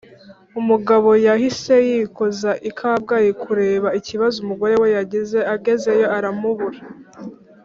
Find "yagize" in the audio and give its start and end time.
4.97-5.39